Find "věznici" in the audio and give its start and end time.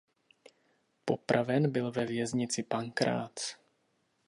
2.05-2.63